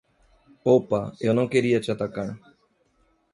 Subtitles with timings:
[0.63, 2.35] Opa, eu não queria te atacar!